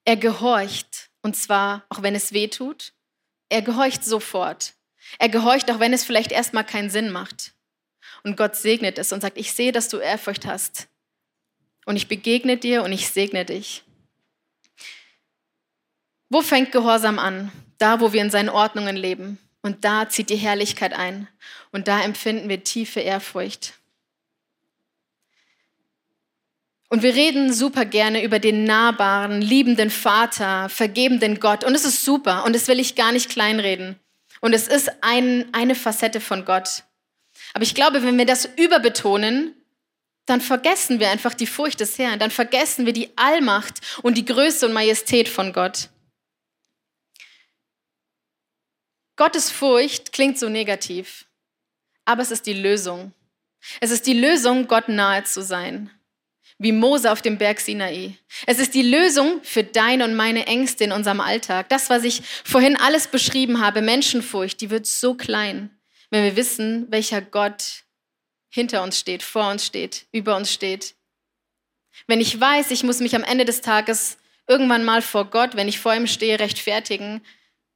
[0.04, 2.94] Er gehorcht, und zwar auch wenn es weh tut.
[3.50, 4.74] Er gehorcht sofort.
[5.20, 7.54] Er gehorcht, auch wenn es vielleicht erstmal keinen Sinn macht.
[8.24, 10.88] Und Gott segnet es und sagt, ich sehe, dass du Ehrfurcht hast.
[11.86, 13.84] Und ich begegne dir und ich segne dich.
[16.30, 17.52] Wo fängt Gehorsam an?
[17.82, 19.40] Da, wo wir in seinen Ordnungen leben.
[19.62, 21.28] Und da zieht die Herrlichkeit ein.
[21.72, 23.74] Und da empfinden wir tiefe Ehrfurcht.
[26.90, 31.64] Und wir reden super gerne über den nahbaren, liebenden Vater, vergebenden Gott.
[31.64, 32.44] Und es ist super.
[32.46, 33.96] Und das will ich gar nicht kleinreden.
[34.42, 36.84] Und es ist ein, eine Facette von Gott.
[37.54, 39.56] Aber ich glaube, wenn wir das überbetonen,
[40.26, 42.20] dann vergessen wir einfach die Furcht des Herrn.
[42.20, 45.90] Dann vergessen wir die Allmacht und die Größe und Majestät von Gott.
[49.22, 51.28] Gottes Furcht klingt so negativ,
[52.06, 53.14] aber es ist die Lösung.
[53.80, 55.92] Es ist die Lösung, Gott nahe zu sein,
[56.58, 58.18] wie Mose auf dem Berg Sinai.
[58.48, 61.70] Es ist die Lösung für deine und meine Ängste in unserem Alltag.
[61.70, 65.70] Das, was ich vorhin alles beschrieben habe, Menschenfurcht, die wird so klein,
[66.10, 67.84] wenn wir wissen, welcher Gott
[68.50, 70.96] hinter uns steht, vor uns steht, über uns steht.
[72.08, 75.68] Wenn ich weiß, ich muss mich am Ende des Tages irgendwann mal vor Gott, wenn
[75.68, 77.22] ich vor ihm stehe, rechtfertigen,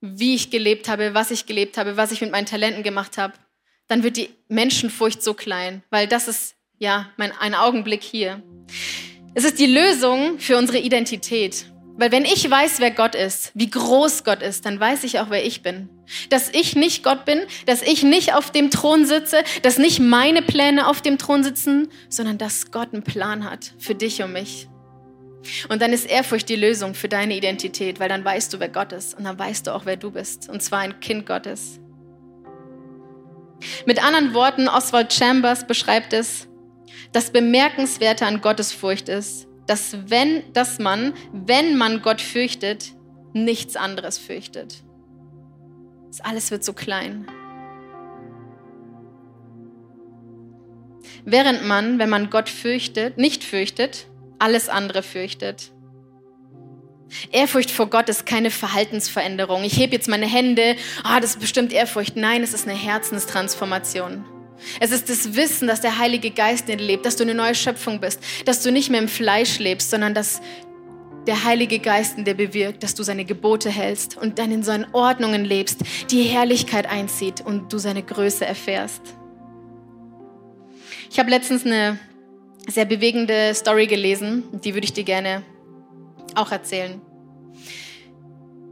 [0.02, 3.34] wie ich gelebt habe, was ich gelebt habe, was ich mit meinen Talenten gemacht habe,
[3.88, 8.42] dann wird die Menschenfurcht so klein, weil das ist ja mein, ein Augenblick hier.
[9.34, 11.66] Es ist die Lösung für unsere Identität.
[11.98, 15.30] Weil wenn ich weiß, wer Gott ist, wie groß Gott ist, dann weiß ich auch,
[15.30, 15.88] wer ich bin.
[16.30, 20.42] Dass ich nicht Gott bin, dass ich nicht auf dem Thron sitze, dass nicht meine
[20.42, 24.68] Pläne auf dem Thron sitzen, sondern dass Gott einen Plan hat für dich und mich.
[25.70, 28.92] Und dann ist Ehrfurcht die Lösung für deine Identität, weil dann weißt du, wer Gott
[28.92, 30.50] ist und dann weißt du auch, wer du bist.
[30.50, 31.80] Und zwar ein Kind Gottes.
[33.86, 36.48] Mit anderen Worten, Oswald Chambers beschreibt es,
[37.12, 42.94] das Bemerkenswerte an Gottes Furcht ist, dass, wenn, dass man, wenn man Gott fürchtet,
[43.34, 44.84] nichts anderes fürchtet.
[46.08, 47.28] Das alles wird so klein.
[51.24, 54.08] Während man, wenn man Gott fürchtet, nicht fürchtet,
[54.40, 55.72] alles andere fürchtet.
[57.32, 59.64] Ehrfurcht vor Gott ist keine Verhaltensveränderung.
[59.64, 62.16] Ich hebe jetzt meine Hände, ah, das ist bestimmt Ehrfurcht.
[62.16, 64.26] Nein, es ist eine Herzenstransformation.
[64.80, 67.56] Es ist das Wissen, dass der Heilige Geist in dir lebt, dass du eine neue
[67.56, 70.42] Schöpfung bist, dass du nicht mehr im Fleisch lebst, sondern dass
[71.28, 74.86] der Heilige Geist in dir bewirkt, dass du seine Gebote hältst und dann in seinen
[74.94, 79.02] Ordnungen lebst, die Herrlichkeit einzieht und du seine Größe erfährst.
[81.10, 82.00] Ich habe letztens eine
[82.68, 85.44] sehr bewegende Story gelesen, die würde ich dir gerne
[86.36, 87.02] auch erzählen.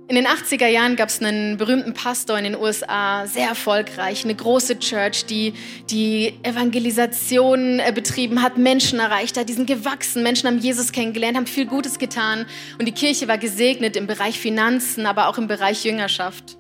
[0.10, 4.36] In den 80er Jahren gab es einen berühmten Pastor in den USA, sehr erfolgreich, eine
[4.36, 5.54] große Church, die
[5.90, 11.38] die Evangelisation äh, betrieben hat, Menschen erreicht hat, die sind gewachsen, Menschen haben Jesus kennengelernt,
[11.38, 12.46] haben viel Gutes getan
[12.78, 16.58] und die Kirche war gesegnet im Bereich Finanzen, aber auch im Bereich Jüngerschaft.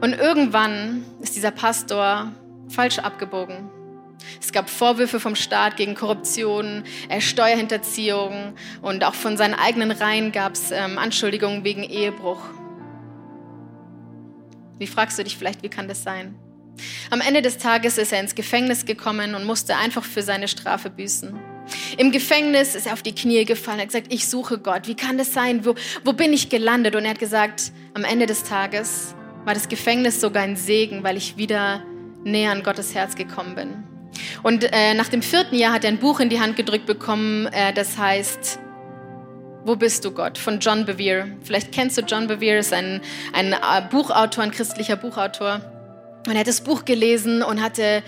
[0.00, 2.32] Und irgendwann ist dieser Pastor
[2.68, 3.77] falsch abgebogen.
[4.40, 10.32] Es gab Vorwürfe vom Staat gegen Korruption, äh, Steuerhinterziehung und auch von seinen eigenen Reihen
[10.32, 12.40] gab es ähm, Anschuldigungen wegen Ehebruch.
[14.78, 16.36] Wie fragst du dich vielleicht, wie kann das sein?
[17.10, 20.90] Am Ende des Tages ist er ins Gefängnis gekommen und musste einfach für seine Strafe
[20.90, 21.38] büßen.
[21.98, 24.94] Im Gefängnis ist er auf die Knie gefallen, er hat gesagt, ich suche Gott, wie
[24.94, 26.96] kann das sein, wo, wo bin ich gelandet?
[26.96, 31.16] Und er hat gesagt, am Ende des Tages war das Gefängnis sogar ein Segen, weil
[31.16, 31.82] ich wieder
[32.24, 33.97] näher an Gottes Herz gekommen bin.
[34.42, 37.46] Und äh, nach dem vierten Jahr hat er ein Buch in die Hand gedrückt bekommen,
[37.46, 38.58] äh, das heißt
[39.64, 40.38] Wo bist du Gott?
[40.38, 41.28] von John Bevere.
[41.42, 43.00] Vielleicht kennst du John Bevere, ist ein,
[43.32, 43.56] ein äh,
[43.90, 45.60] Buchautor, ein christlicher Buchautor.
[46.26, 48.02] Und er hat das Buch gelesen und hatte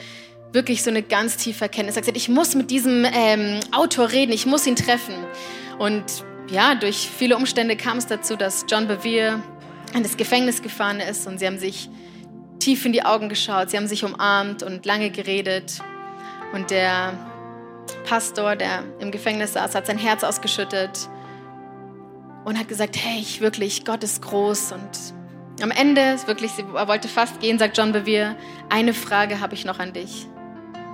[0.53, 1.95] wirklich so eine ganz tiefe Erkenntnis.
[1.95, 5.15] Er hat gesagt, ich muss mit diesem ähm, Autor reden, ich muss ihn treffen.
[5.79, 6.05] Und
[6.51, 9.43] ja, durch viele Umstände kam es dazu, dass John Bevere
[9.95, 11.89] in das Gefängnis gefahren ist und sie haben sich
[12.59, 15.81] tief in die Augen geschaut, sie haben sich umarmt und lange geredet.
[16.53, 17.13] Und der
[18.09, 21.09] Pastor, der im Gefängnis saß, hat sein Herz ausgeschüttet
[22.45, 24.73] und hat gesagt, hey, ich wirklich, Gott ist groß.
[24.73, 28.37] Und am Ende, wirklich, er wollte fast gehen, sagt John Bevere,
[28.69, 30.27] eine Frage habe ich noch an dich.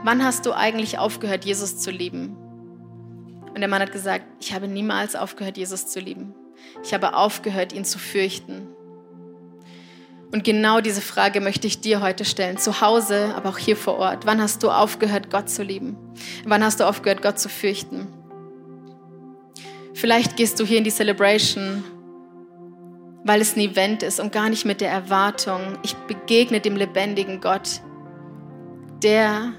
[0.05, 2.37] Wann hast du eigentlich aufgehört, Jesus zu lieben?
[3.55, 6.35] Und der Mann hat gesagt, ich habe niemals aufgehört, Jesus zu lieben.
[6.83, 8.66] Ich habe aufgehört, ihn zu fürchten.
[10.33, 13.97] Und genau diese Frage möchte ich dir heute stellen, zu Hause, aber auch hier vor
[13.97, 14.27] Ort.
[14.27, 15.97] Wann hast du aufgehört, Gott zu lieben?
[16.45, 18.09] Wann hast du aufgehört, Gott zu fürchten?
[19.95, 21.85] Vielleicht gehst du hier in die Celebration,
[23.25, 27.41] weil es ein Event ist und gar nicht mit der Erwartung, ich begegne dem lebendigen
[27.41, 27.81] Gott,
[29.03, 29.53] der,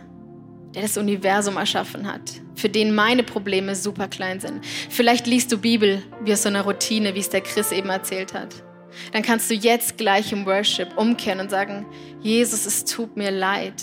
[0.76, 4.64] der das Universum erschaffen hat, für den meine Probleme super klein sind.
[4.90, 8.34] Vielleicht liest du Bibel wie aus so einer Routine, wie es der Chris eben erzählt
[8.34, 8.67] hat
[9.12, 11.86] dann kannst du jetzt gleich im Worship umkehren und sagen,
[12.22, 13.82] Jesus, es tut mir leid.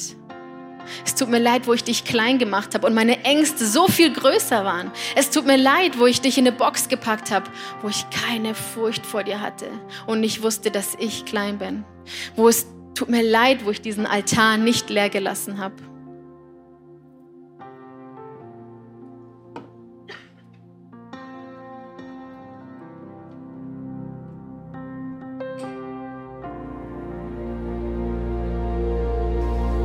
[1.04, 4.12] Es tut mir leid, wo ich dich klein gemacht habe und meine Ängste so viel
[4.12, 4.90] größer waren.
[5.16, 7.50] Es tut mir leid, wo ich dich in eine Box gepackt habe,
[7.82, 9.66] wo ich keine Furcht vor dir hatte
[10.06, 11.84] und nicht wusste, dass ich klein bin.
[12.36, 15.74] Wo es tut mir leid, wo ich diesen Altar nicht leer gelassen habe.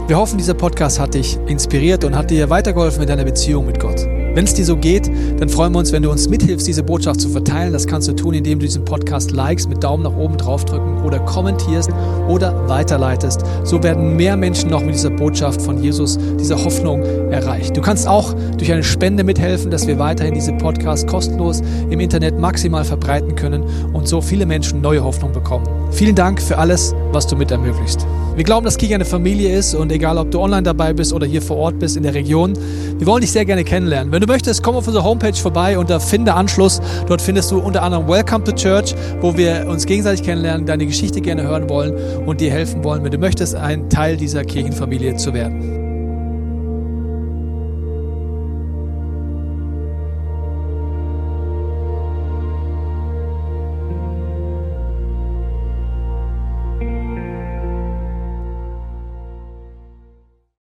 [0.10, 3.80] Wir hoffen, dieser Podcast hat dich inspiriert und hat dir weitergeholfen in deiner Beziehung mit
[3.80, 4.08] Gott.
[4.36, 7.20] Wenn es dir so geht, dann freuen wir uns, wenn du uns mithilfst, diese Botschaft
[7.20, 7.74] zu verteilen.
[7.74, 11.20] Das kannst du tun, indem du diesen Podcast likest, mit Daumen nach oben draufdrücken oder
[11.20, 11.90] kommentierst
[12.28, 13.44] oder weiterleitest.
[13.64, 17.76] So werden mehr Menschen noch mit dieser Botschaft von Jesus, dieser Hoffnung erreicht.
[17.76, 22.38] Du kannst auch durch eine Spende mithelfen, dass wir weiterhin diese Podcast kostenlos im Internet
[22.38, 23.64] maximal verbreiten können
[23.94, 25.68] und so viele Menschen neue Hoffnung bekommen.
[25.92, 28.06] Vielen Dank für alles, was du mit ermöglicht.
[28.36, 31.26] Wir glauben, dass Kirche eine Familie ist und egal, ob du online dabei bist oder
[31.26, 32.54] hier vor Ort bist in der Region,
[32.98, 34.14] wir wollen dich sehr gerne kennenlernen.
[34.20, 36.82] Wenn du möchtest, komm auf unsere Homepage vorbei unter Finde Anschluss.
[37.08, 41.22] Dort findest du unter anderem Welcome to Church, wo wir uns gegenseitig kennenlernen, deine Geschichte
[41.22, 45.34] gerne hören wollen und dir helfen wollen, wenn du möchtest, ein Teil dieser Kirchenfamilie zu
[45.34, 45.79] werden.